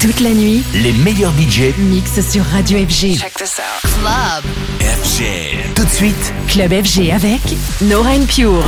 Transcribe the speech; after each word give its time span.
Toute 0.00 0.20
la 0.20 0.30
nuit, 0.30 0.62
les 0.74 0.92
meilleurs 0.92 1.32
budgets 1.32 1.74
mixent 1.76 2.20
sur 2.30 2.44
Radio 2.44 2.78
FG. 2.78 3.18
Check 3.18 3.34
this 3.34 3.58
out. 3.58 3.90
Club 4.00 4.44
FG. 4.80 5.74
Tout 5.74 5.84
de 5.84 5.90
suite, 5.90 6.32
Club 6.46 6.70
FG 6.70 7.10
avec 7.10 7.40
Nora 7.82 8.12
Pure. 8.28 8.62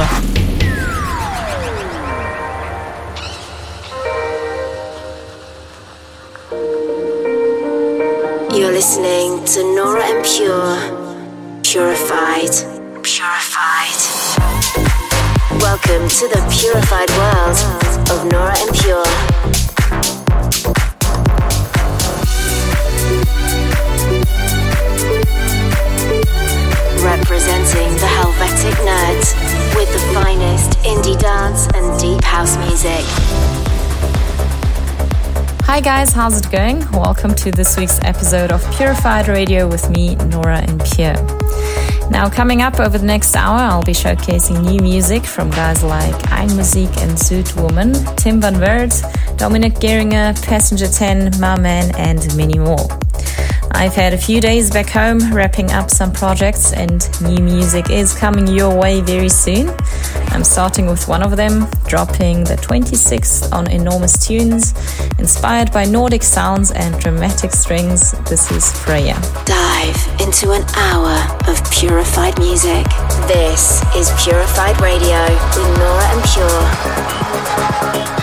You're 8.52 8.72
listening 8.72 9.44
to 9.44 9.62
Nora 9.76 10.02
En 10.02 10.22
Pure. 10.24 10.76
Purified. 11.62 12.50
Purified. 13.04 14.00
Welcome 15.60 16.08
to 16.08 16.26
the 16.26 16.42
purified 16.50 17.10
world 17.16 17.56
of 18.10 18.24
Nora 18.32 18.52
En 18.58 18.72
Pure. 18.72 19.69
Representing 27.40 27.94
the 27.94 28.06
Helvetic 28.06 28.74
Nerds 28.84 29.74
with 29.74 29.90
the 29.94 29.98
finest 30.12 30.78
indie 30.80 31.18
dance 31.18 31.68
and 31.74 31.98
deep 31.98 32.22
house 32.22 32.58
music. 32.58 33.02
Hi 35.64 35.80
guys, 35.80 36.12
how's 36.12 36.38
it 36.38 36.50
going? 36.50 36.80
Welcome 36.92 37.34
to 37.36 37.50
this 37.50 37.78
week's 37.78 37.98
episode 38.02 38.52
of 38.52 38.62
Purified 38.72 39.26
Radio 39.28 39.66
with 39.66 39.88
me, 39.88 40.16
Nora 40.16 40.58
En 40.58 40.78
Pure. 40.80 41.14
Now, 42.10 42.28
coming 42.28 42.60
up 42.60 42.78
over 42.78 42.98
the 42.98 43.06
next 43.06 43.34
hour, 43.34 43.58
I'll 43.58 43.82
be 43.84 43.92
showcasing 43.92 44.62
new 44.62 44.80
music 44.82 45.24
from 45.24 45.48
guys 45.48 45.82
like 45.82 46.14
Einmusik 46.24 46.94
and 46.98 47.12
Südwoman, 47.12 48.16
Tim 48.18 48.42
Van 48.42 48.60
Werd, 48.60 48.92
Dominic 49.38 49.80
Geringer, 49.80 50.34
Passenger 50.42 50.88
10, 50.88 51.40
My 51.40 51.58
Man, 51.58 51.90
and 51.96 52.36
many 52.36 52.58
more. 52.58 52.99
I've 53.72 53.94
had 53.94 54.12
a 54.12 54.18
few 54.18 54.40
days 54.40 54.70
back 54.70 54.88
home 54.88 55.32
wrapping 55.32 55.70
up 55.70 55.90
some 55.90 56.12
projects, 56.12 56.72
and 56.72 57.08
new 57.22 57.42
music 57.42 57.90
is 57.90 58.12
coming 58.14 58.46
your 58.46 58.76
way 58.78 59.00
very 59.00 59.28
soon. 59.28 59.74
I'm 60.28 60.44
starting 60.44 60.86
with 60.86 61.08
one 61.08 61.22
of 61.22 61.36
them, 61.36 61.66
dropping 61.86 62.44
the 62.44 62.56
26th 62.56 63.52
on 63.52 63.70
Enormous 63.70 64.26
Tunes. 64.26 64.74
Inspired 65.18 65.72
by 65.72 65.84
Nordic 65.84 66.22
sounds 66.22 66.70
and 66.72 66.98
dramatic 67.00 67.52
strings, 67.52 68.12
this 68.28 68.50
is 68.50 68.72
Freya. 68.72 69.14
Dive 69.44 70.20
into 70.20 70.52
an 70.52 70.64
hour 70.76 71.16
of 71.48 71.62
purified 71.70 72.38
music. 72.38 72.86
This 73.26 73.82
is 73.96 74.10
Purified 74.22 74.80
Radio 74.80 75.24
with 75.56 75.78
Nora 75.78 76.06
En 76.10 76.22
Pure. 78.14 78.19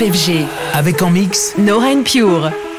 FG. 0.00 0.46
Avec 0.72 1.02
en 1.02 1.10
mix 1.10 1.54
Nora 1.58 1.88
Pure. 2.02 2.69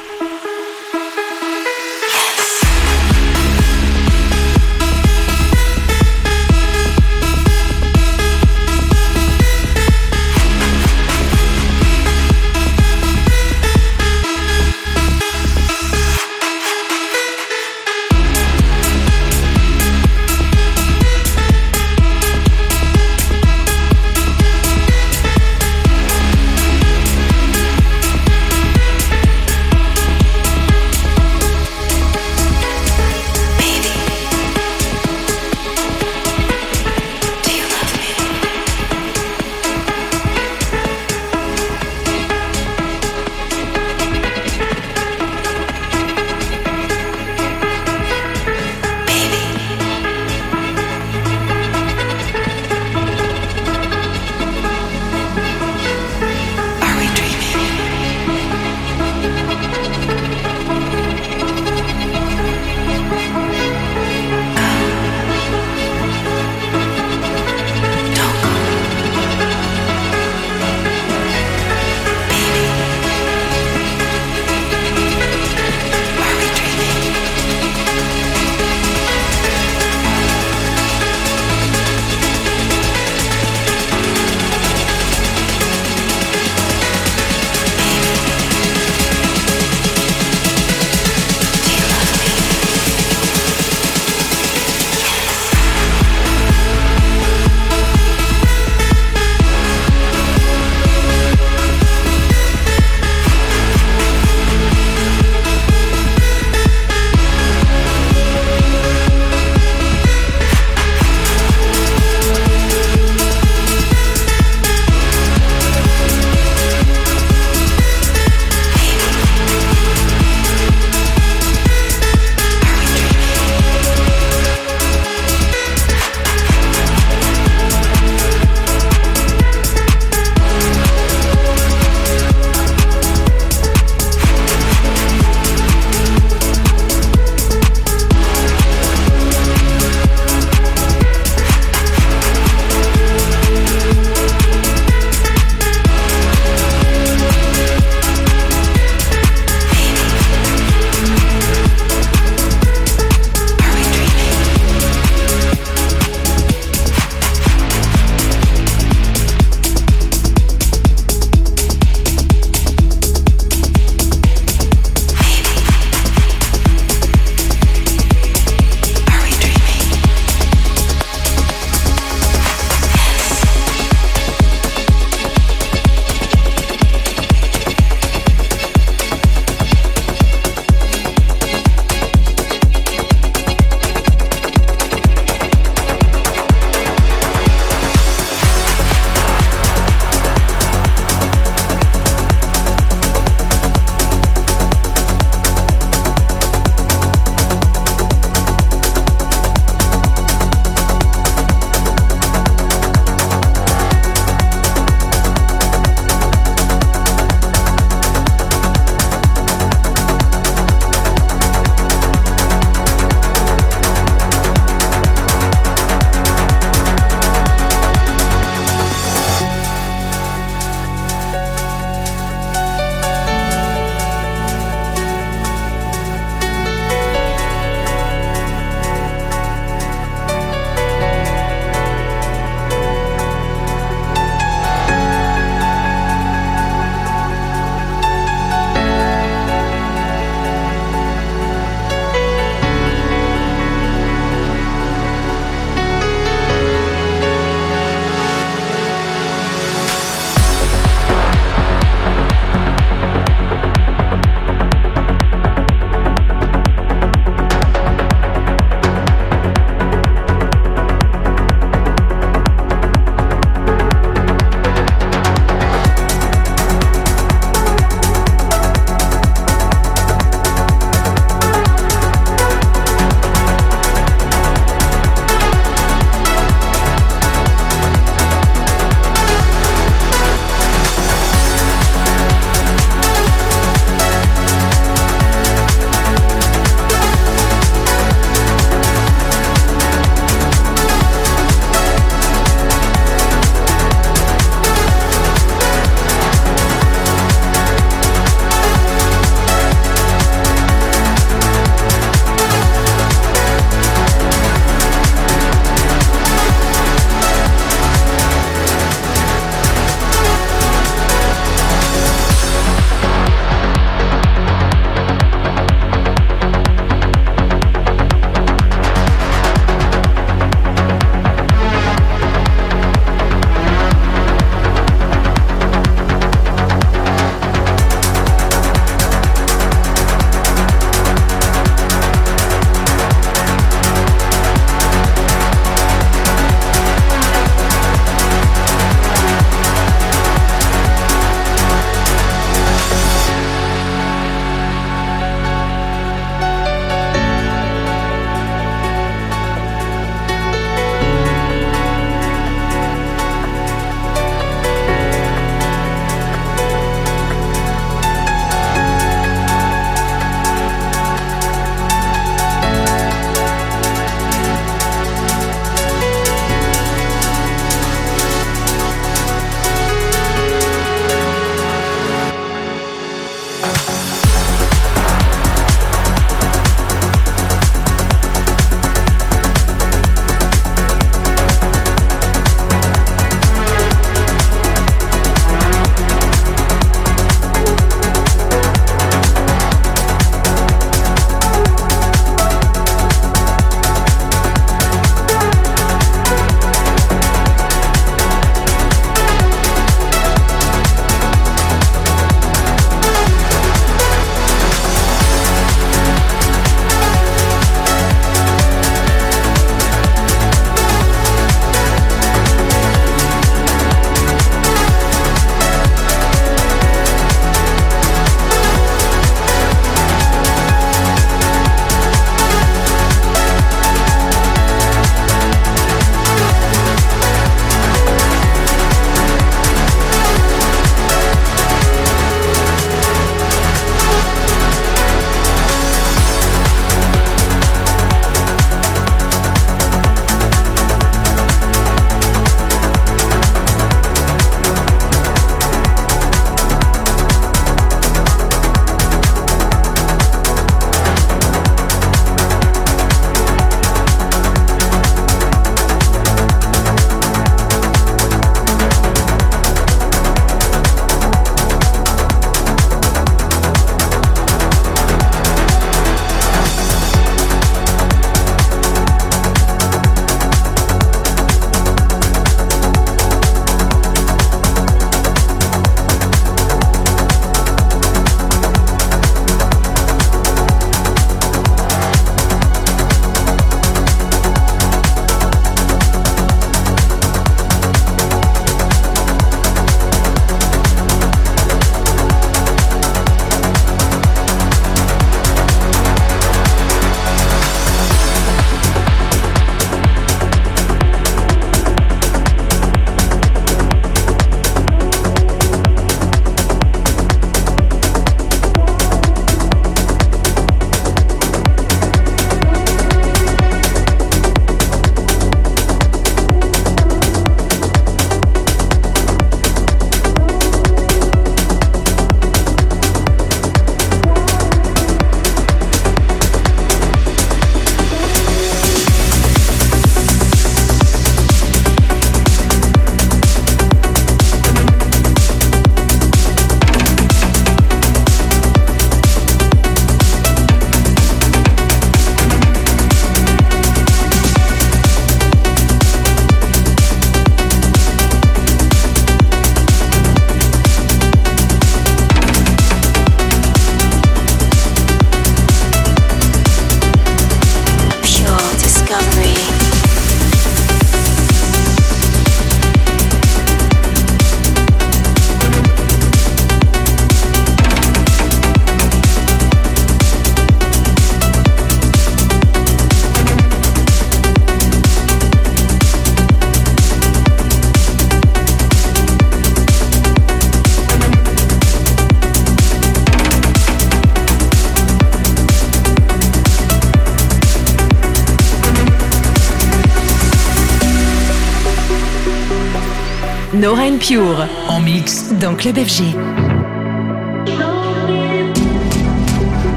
Nora 593.81 594.03
Pure. 594.19 594.67
En 594.89 594.99
mix 594.99 595.51
dans 595.53 595.73
Club 595.73 595.97
FG. 595.97 596.35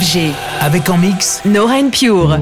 FG. 0.00 0.32
Avec 0.60 0.88
en 0.90 0.98
mix 0.98 1.40
Nora 1.44 1.76
Pure. 1.90 2.38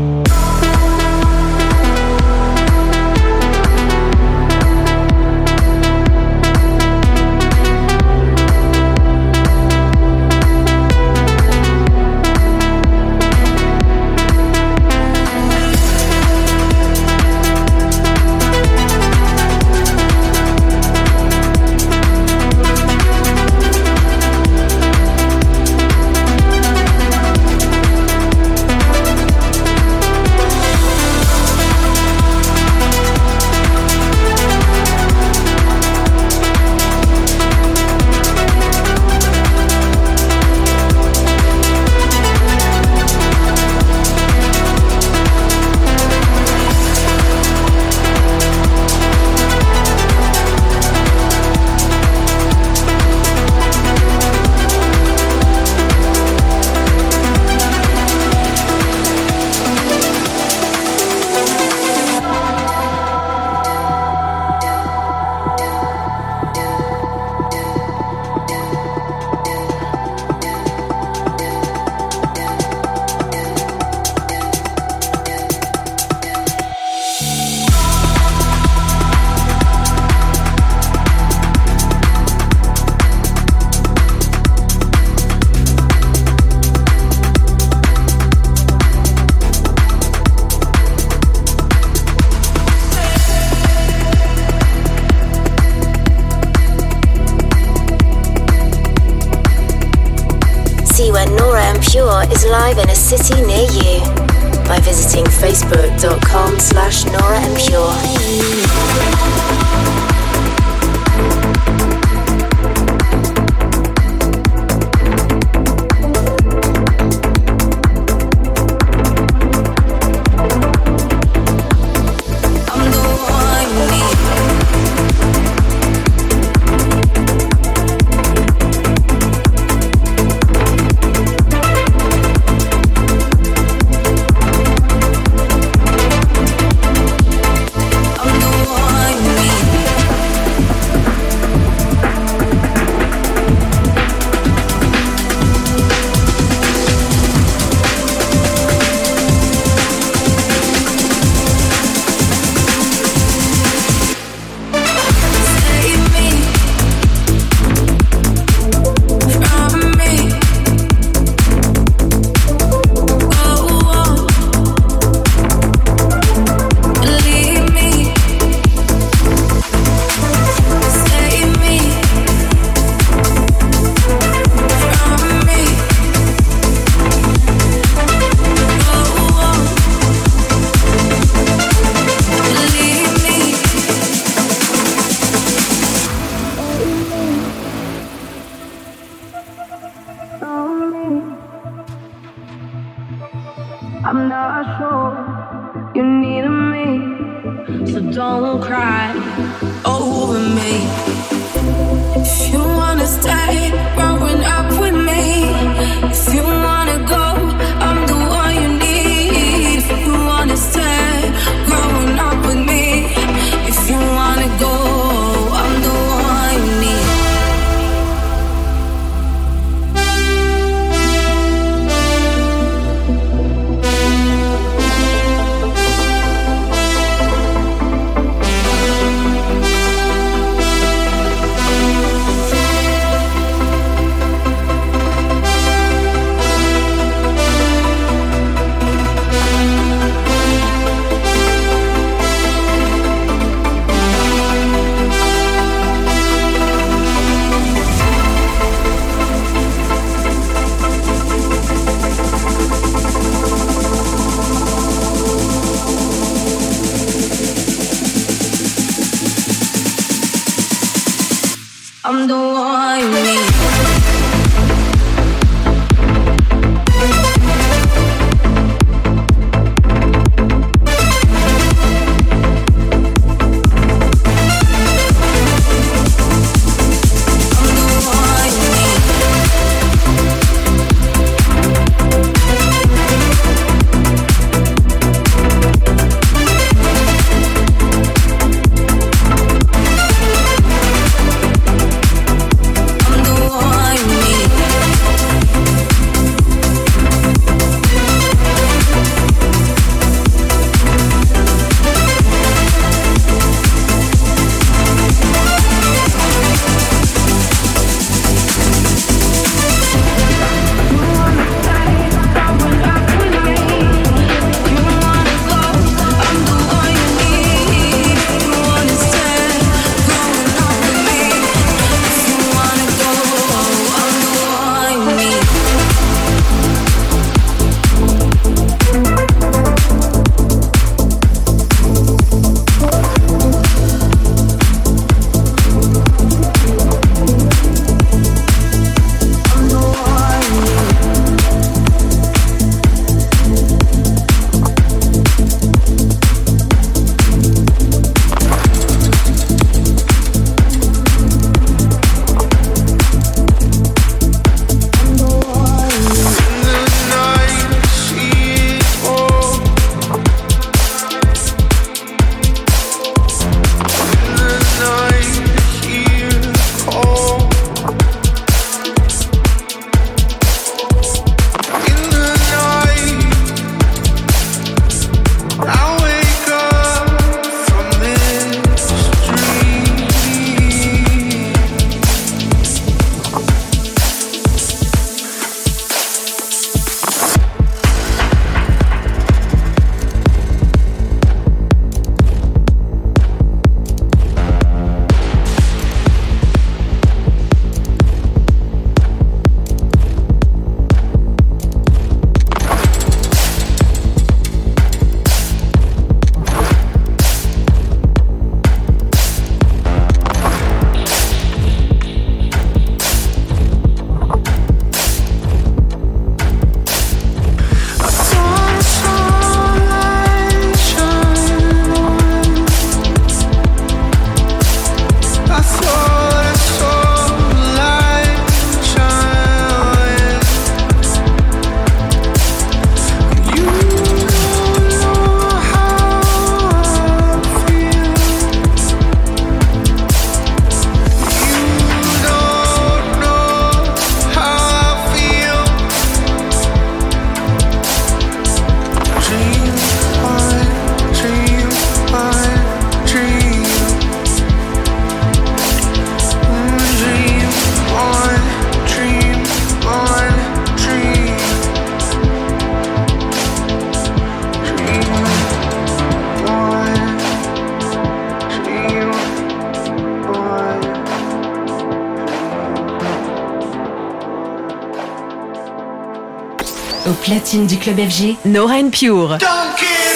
Du 477.65 477.79
club 477.79 477.99
FG, 477.99 478.37
Nora 478.45 478.83
Pure. 478.91 479.39
This 479.39 480.16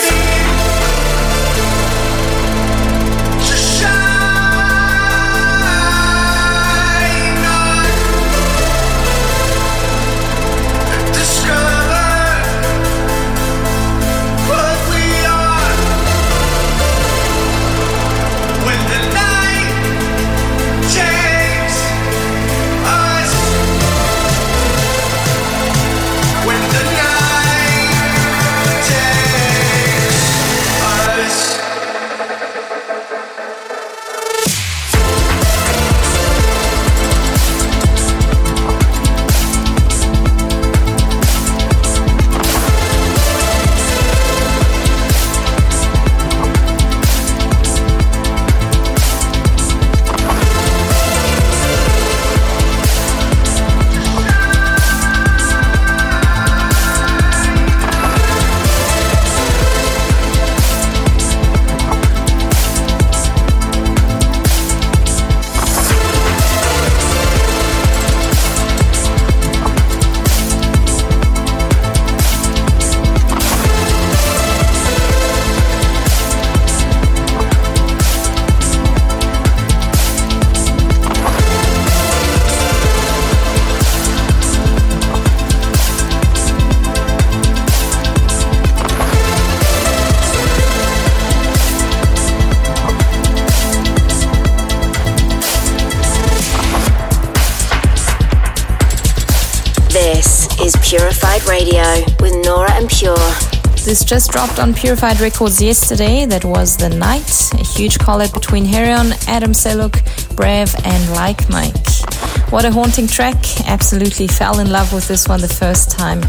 just 104.11 104.33
dropped 104.33 104.59
on 104.59 104.75
Purified 104.75 105.21
Records 105.21 105.63
yesterday. 105.63 106.27
That 106.27 106.45
was 106.45 106.77
The 106.77 106.89
Night, 106.89 107.31
a 107.53 107.63
huge 107.63 107.97
collab 107.97 108.35
between 108.35 108.65
Herion, 108.65 109.13
Adam 109.29 109.53
Sellouk, 109.53 110.03
Brev, 110.35 110.75
and 110.85 111.13
Like 111.13 111.49
Mike. 111.49 112.51
What 112.51 112.65
a 112.65 112.73
haunting 112.73 113.07
track. 113.07 113.37
Absolutely 113.69 114.27
fell 114.27 114.59
in 114.59 114.69
love 114.69 114.93
with 114.93 115.07
this 115.07 115.29
one 115.29 115.41
the 115.41 115.47
first 115.47 115.93
time 115.93 116.23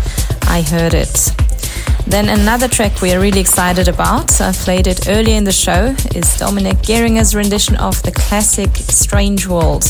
I 0.44 0.62
heard 0.62 0.94
it. 0.94 1.32
Then 2.06 2.30
another 2.30 2.68
track 2.68 3.02
we 3.02 3.14
are 3.14 3.20
really 3.20 3.40
excited 3.40 3.88
about, 3.88 4.40
I 4.40 4.52
played 4.52 4.86
it 4.86 5.08
earlier 5.08 5.36
in 5.36 5.44
the 5.44 5.52
show, 5.52 5.96
is 6.14 6.38
Dominic 6.38 6.84
Geringer's 6.84 7.34
rendition 7.34 7.78
of 7.78 8.00
the 8.04 8.12
classic 8.12 8.70
Strange 8.76 9.48
World. 9.48 9.86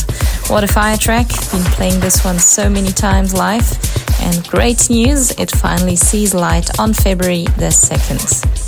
What 0.46 0.64
a 0.64 0.66
fire 0.66 0.96
track, 0.96 1.28
been 1.28 1.64
playing 1.76 2.00
this 2.00 2.24
one 2.24 2.38
so 2.38 2.70
many 2.70 2.90
times 2.90 3.34
live. 3.34 3.81
And 4.22 4.48
great 4.48 4.88
news, 4.88 5.32
it 5.32 5.50
finally 5.50 5.96
sees 5.96 6.32
light 6.32 6.78
on 6.78 6.94
February 6.94 7.44
the 7.58 7.70
2nd. 7.70 8.62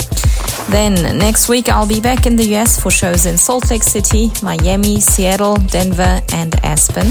Then 0.71 1.19
next 1.19 1.49
week 1.49 1.69
I'll 1.69 1.87
be 1.87 2.01
back 2.01 2.27
in 2.27 2.37
the 2.37 2.55
US 2.57 2.81
for 2.81 2.91
shows 2.91 3.27
in 3.27 3.39
Salt 3.39 3.71
Lake 3.71 3.83
City, 3.83 4.31
Miami, 4.43 5.01
Seattle, 5.01 5.57
Denver, 5.57 6.21
and 6.33 6.55
Aspen. 6.65 7.07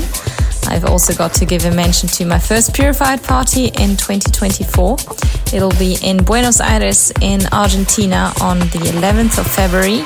I've 0.67 0.85
also 0.85 1.13
got 1.13 1.33
to 1.35 1.45
give 1.45 1.65
a 1.65 1.71
mention 1.71 2.09
to 2.09 2.25
my 2.25 2.39
first 2.39 2.73
Purified 2.73 3.21
party 3.21 3.65
in 3.65 3.95
2024. 3.97 4.97
It'll 5.53 5.77
be 5.77 5.97
in 6.03 6.23
Buenos 6.23 6.59
Aires 6.59 7.11
in 7.21 7.41
Argentina 7.51 8.33
on 8.41 8.59
the 8.59 8.91
11th 8.93 9.39
of 9.39 9.47
February. 9.47 10.03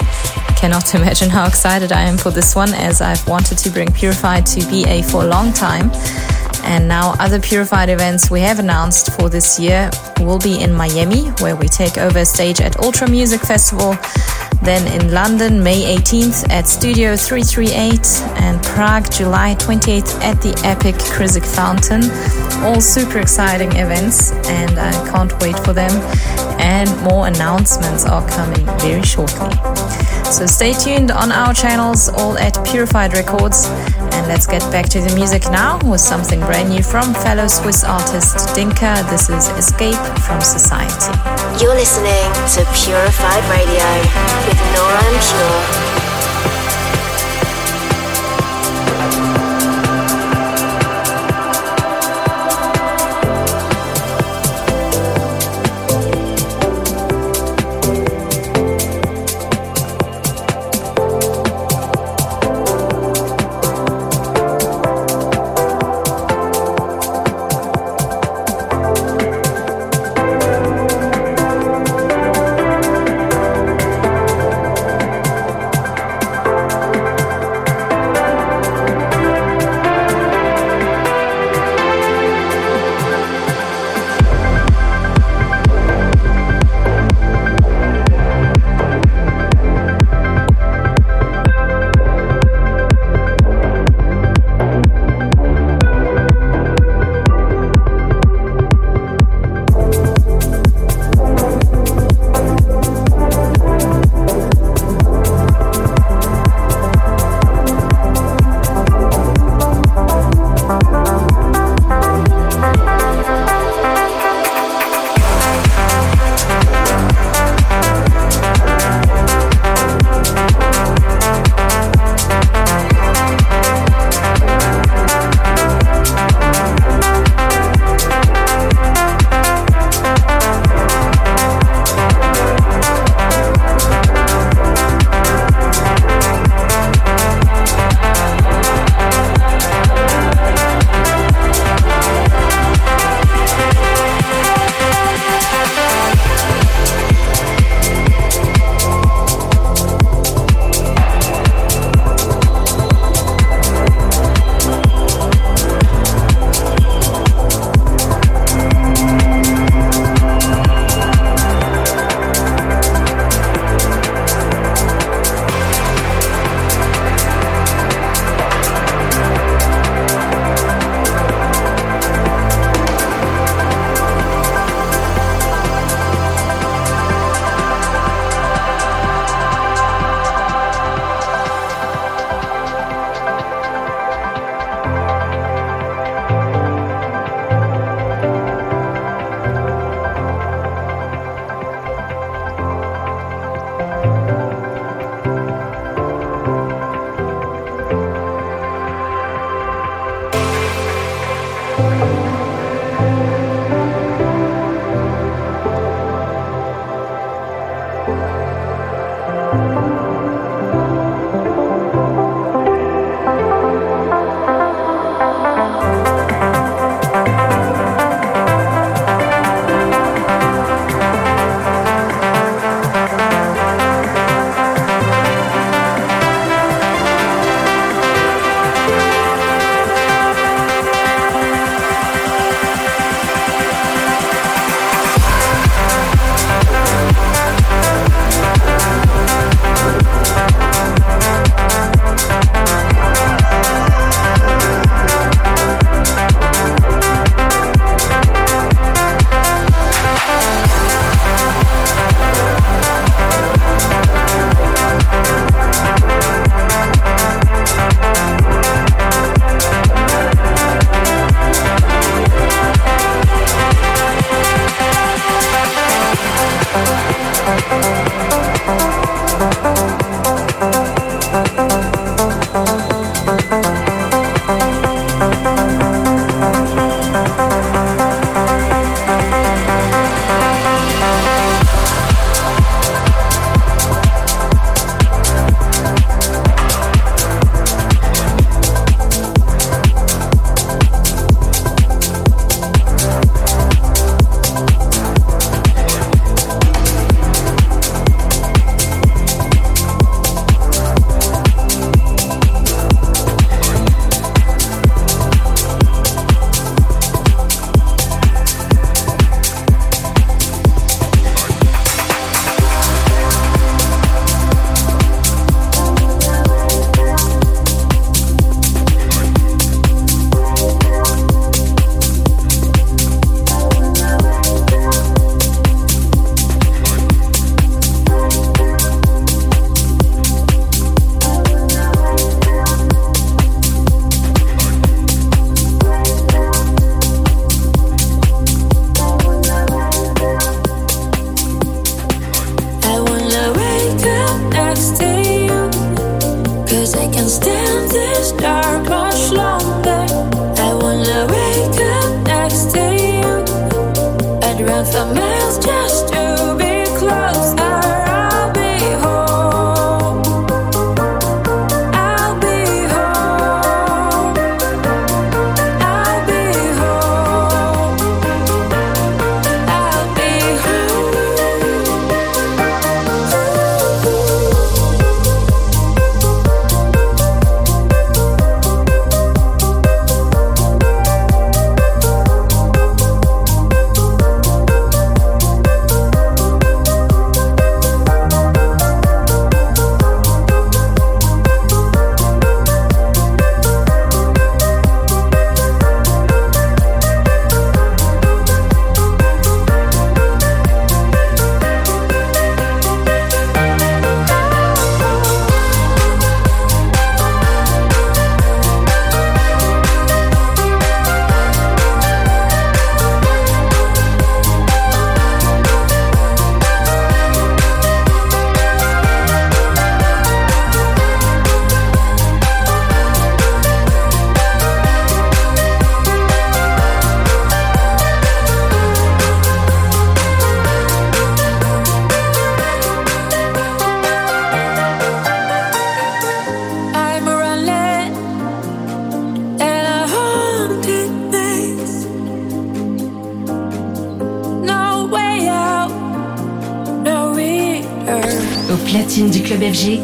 Cannot 0.58 0.94
imagine 1.00 1.30
how 1.30 1.48
excited 1.48 1.92
I 1.92 2.02
am 2.02 2.18
for 2.18 2.32
this 2.32 2.56
one 2.56 2.74
as 2.74 3.02
I've 3.02 3.26
wanted 3.28 3.58
to 3.60 3.70
bring 3.70 3.92
Purified 3.92 4.46
to 4.48 4.60
BA 4.68 5.04
for 5.04 5.24
a 5.24 5.28
long 5.28 5.54
time. 5.54 5.92
And 6.68 6.88
now, 6.88 7.16
other 7.18 7.40
Purified 7.40 7.90
events 7.90 8.30
we 8.30 8.42
have 8.42 8.60
announced 8.60 9.14
for 9.14 9.30
this 9.30 9.58
year 9.58 9.90
will 10.20 10.38
be 10.38 10.62
in 10.62 10.74
Miami, 10.74 11.30
where 11.40 11.56
we 11.56 11.68
take 11.68 11.98
over 11.98 12.26
stage 12.26 12.60
at 12.60 12.78
Ultra 12.80 13.10
Music 13.10 13.40
Festival. 13.40 13.96
Then 14.64 14.86
in 14.92 15.14
London, 15.14 15.64
May 15.64 15.96
18th 15.96 16.50
at 16.50 16.68
Studio 16.68 17.16
338, 17.16 18.42
and 18.42 18.62
Prague, 18.64 19.10
July 19.10 19.56
28th 19.60 20.20
at 20.22 20.42
the 20.42 20.60
Epic 20.66 20.96
Krizik 20.96 21.46
Fountain. 21.46 22.04
All 22.66 22.82
super 22.82 23.20
exciting 23.20 23.72
events, 23.78 24.32
and 24.32 24.78
I 24.78 24.92
can't 25.10 25.32
wait 25.42 25.58
for 25.60 25.72
them. 25.72 25.92
And 26.60 26.90
more 27.02 27.28
announcements 27.28 28.06
are 28.06 28.28
coming 28.28 28.66
very 28.80 29.04
shortly. 29.04 29.87
So 30.32 30.46
stay 30.46 30.74
tuned 30.74 31.10
on 31.10 31.32
our 31.32 31.54
channels, 31.54 32.10
all 32.10 32.38
at 32.38 32.64
Purified 32.66 33.14
Records. 33.14 33.66
And 33.68 34.28
let's 34.28 34.46
get 34.46 34.62
back 34.72 34.88
to 34.90 35.00
the 35.00 35.16
music 35.16 35.44
now 35.44 35.80
with 35.90 36.02
something 36.02 36.40
brand 36.42 36.70
new 36.70 36.84
from 36.84 37.14
fellow 37.14 37.48
Swiss 37.48 37.84
artist 37.84 38.54
Dinka. 38.54 39.06
This 39.10 39.30
is 39.30 39.48
Escape 39.50 39.96
from 40.22 40.42
Society. 40.42 41.18
You're 41.64 41.76
listening 41.76 42.28
to 42.54 42.66
Purified 42.76 43.44
Radio 43.50 43.88
with 44.46 44.60
Nora 44.76 45.02
En 45.06 45.18
Pure. 45.24 45.97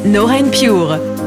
Nora 0.05 0.41
Pure. 0.51 1.22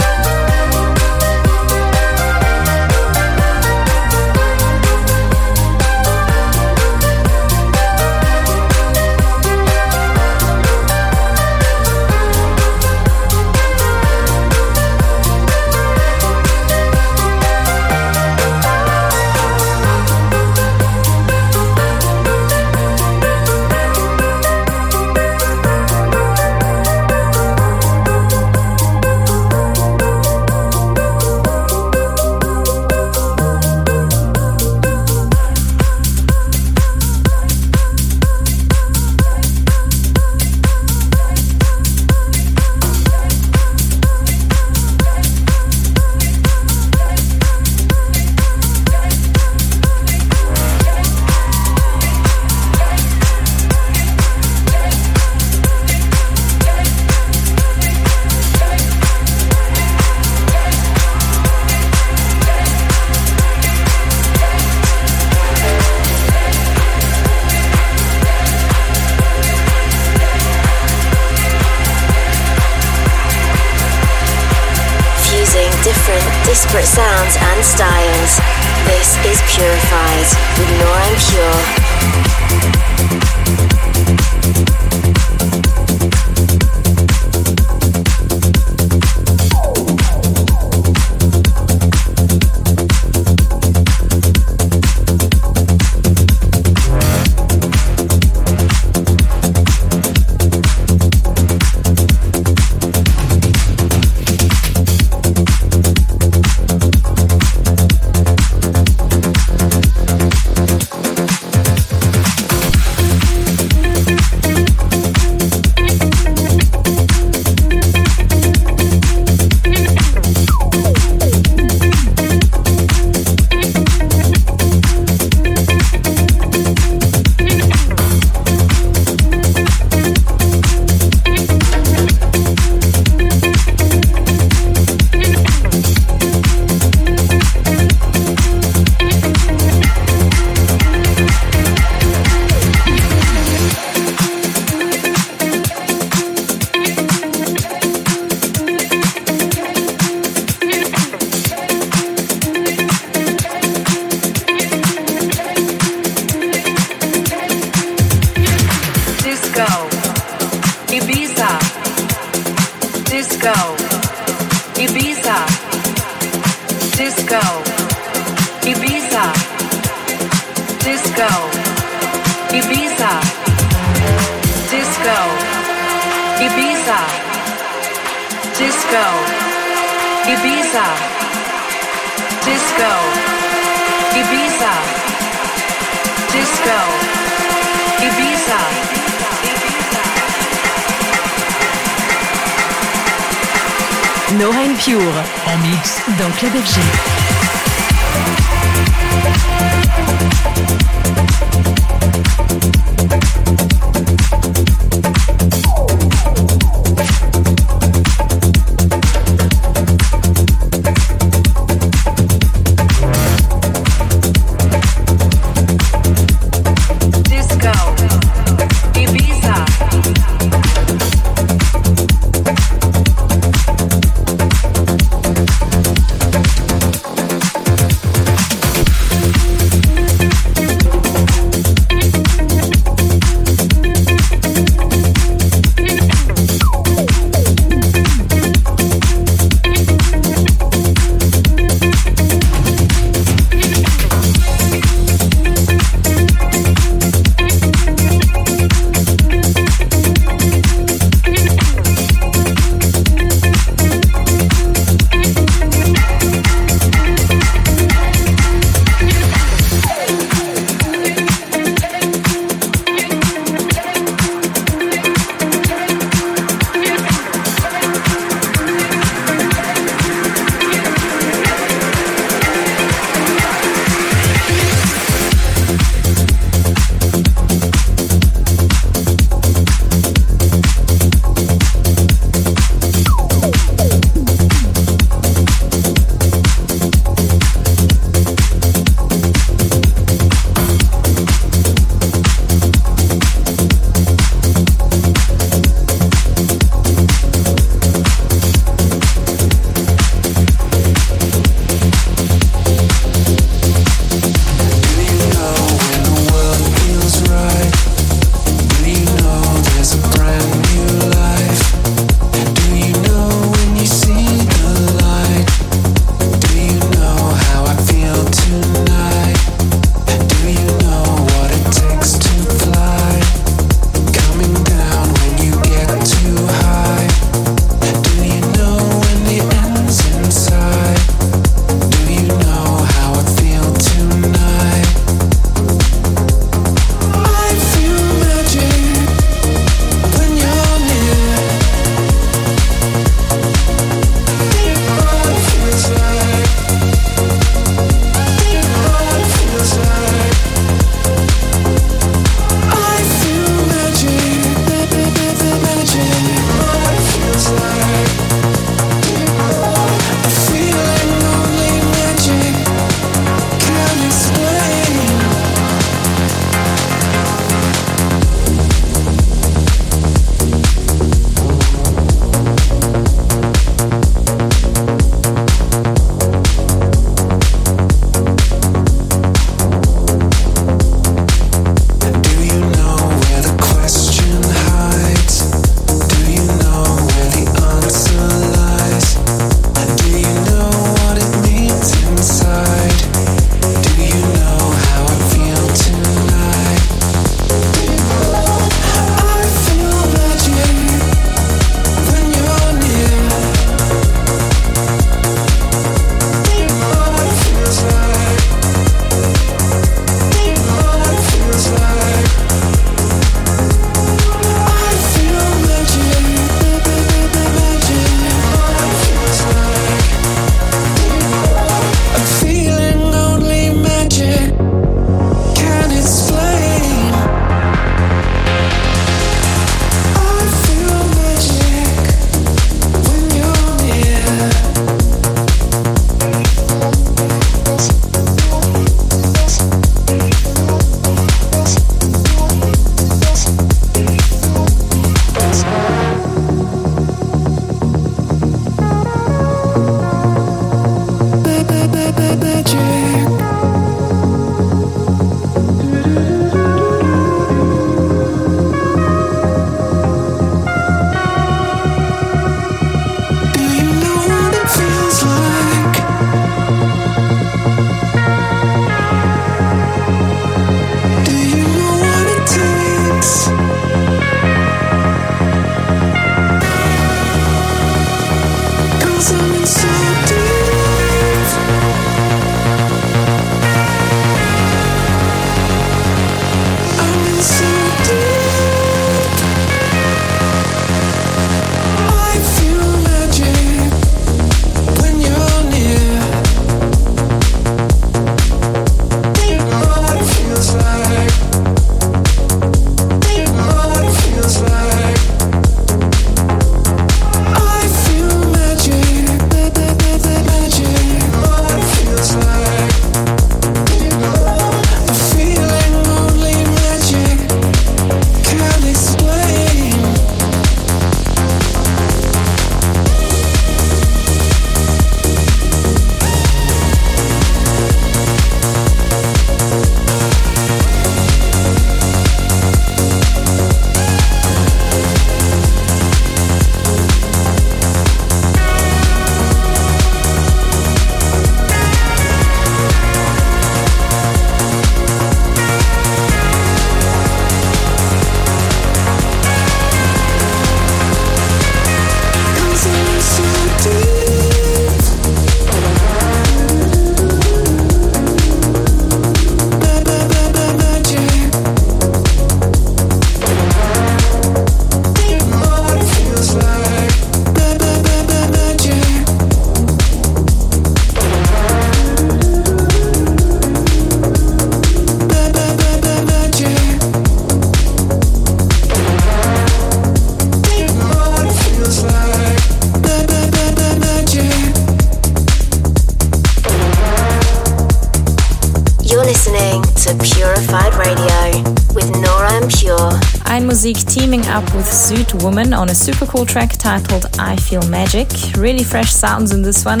Up 594.58 594.74
with 594.74 594.86
Zoot 594.86 595.40
Woman 595.44 595.72
on 595.72 595.88
a 595.88 595.94
super 595.94 596.26
cool 596.26 596.44
track 596.44 596.72
titled 596.72 597.26
I 597.38 597.54
Feel 597.54 597.86
Magic. 597.88 598.26
Really 598.56 598.82
fresh 598.82 599.12
sounds 599.12 599.52
in 599.52 599.62
this 599.62 599.84
one, 599.84 600.00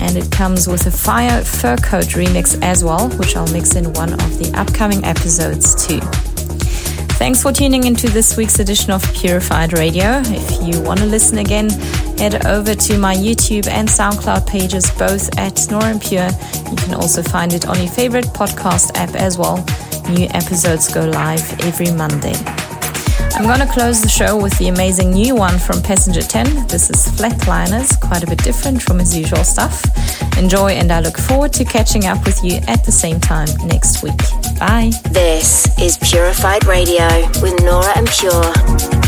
and 0.00 0.16
it 0.16 0.32
comes 0.32 0.66
with 0.66 0.86
a 0.86 0.90
Fire 0.90 1.44
Fur 1.44 1.76
Coat 1.76 2.06
remix 2.18 2.60
as 2.60 2.82
well, 2.82 3.08
which 3.10 3.36
I'll 3.36 3.46
mix 3.52 3.76
in 3.76 3.92
one 3.92 4.14
of 4.14 4.38
the 4.40 4.52
upcoming 4.58 5.04
episodes 5.04 5.86
too. 5.86 6.00
Thanks 7.20 7.40
for 7.40 7.52
tuning 7.52 7.84
into 7.84 8.08
this 8.08 8.36
week's 8.36 8.58
edition 8.58 8.90
of 8.90 9.00
Purified 9.14 9.72
Radio. 9.78 10.22
If 10.24 10.60
you 10.66 10.82
want 10.82 10.98
to 10.98 11.06
listen 11.06 11.38
again, 11.38 11.70
head 12.18 12.46
over 12.46 12.74
to 12.74 12.98
my 12.98 13.14
YouTube 13.14 13.68
and 13.68 13.88
SoundCloud 13.88 14.44
pages, 14.48 14.90
both 14.98 15.38
at 15.38 15.70
Nora 15.70 15.90
En 15.90 16.00
Pure. 16.00 16.30
You 16.68 16.76
can 16.78 16.94
also 16.94 17.22
find 17.22 17.52
it 17.52 17.68
on 17.68 17.78
your 17.78 17.92
favorite 17.92 18.26
podcast 18.26 18.96
app 18.96 19.14
as 19.14 19.38
well. 19.38 19.64
New 20.10 20.26
episodes 20.30 20.92
go 20.92 21.04
live 21.04 21.60
every 21.60 21.92
Monday. 21.92 22.34
I'm 23.36 23.44
gonna 23.44 23.66
close 23.66 24.00
the 24.00 24.08
show 24.08 24.40
with 24.40 24.56
the 24.58 24.68
amazing 24.68 25.10
new 25.10 25.34
one 25.34 25.58
from 25.58 25.82
Passenger 25.82 26.22
10. 26.22 26.68
This 26.68 26.88
is 26.88 27.06
Flatliners, 27.18 28.00
quite 28.00 28.22
a 28.22 28.26
bit 28.26 28.38
different 28.38 28.80
from 28.80 29.00
his 29.00 29.16
usual 29.16 29.42
stuff. 29.42 29.84
Enjoy, 30.38 30.70
and 30.70 30.92
I 30.92 31.00
look 31.00 31.18
forward 31.18 31.52
to 31.54 31.64
catching 31.64 32.06
up 32.06 32.24
with 32.24 32.42
you 32.44 32.60
at 32.68 32.84
the 32.84 32.92
same 32.92 33.20
time 33.20 33.48
next 33.66 34.02
week. 34.04 34.16
Bye. 34.58 34.92
This 35.10 35.66
is 35.80 35.98
Purified 35.98 36.64
Radio 36.66 37.08
with 37.42 37.60
Nora 37.62 37.98
En 37.98 38.06
Pure. 38.06 39.03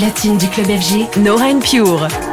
Platine 0.00 0.38
du 0.38 0.48
club 0.48 0.66
FG, 0.66 1.18
Nora 1.18 1.48
Pure. 1.60 2.29